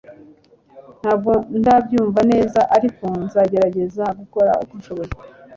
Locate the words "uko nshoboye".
4.63-5.11